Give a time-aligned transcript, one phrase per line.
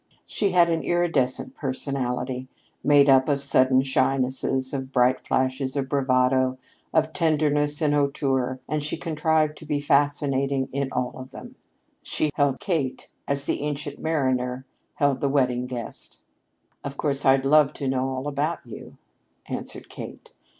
[0.25, 2.47] She had an iridescent personality,
[2.83, 6.57] made up of sudden shynesses, of bright flashes of bravado,
[6.91, 11.53] of tenderness and hauteur, and she contrived to be fascinating in all of them.
[12.01, 16.17] She held Kate as the Ancient Mariner held the wedding guest.
[16.83, 18.97] "Of course I'd love to know all about you,"
[19.47, 20.31] answered Kate.